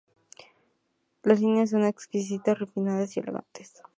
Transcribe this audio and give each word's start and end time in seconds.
Las 1.21 1.41
líneas 1.41 1.69
son 1.69 1.83
exquisitas, 1.85 2.57
refinadas 2.57 3.15
y 3.17 3.19
elegantes. 3.19 3.83